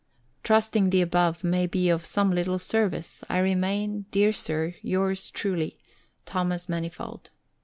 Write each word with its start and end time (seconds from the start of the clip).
Trusting 0.41 0.89
the 0.89 0.99
above 1.03 1.43
may 1.43 1.67
be 1.67 1.87
of 1.87 2.05
some 2.05 2.31
little 2.31 2.57
service, 2.57 3.23
I 3.29 3.37
remain, 3.37 4.07
dear 4.09 4.33
Sir, 4.33 4.73
yours 4.81 5.29
truly, 5.29 5.77
THOMAS 6.25 6.67
MANIFOLD. 6.67 7.29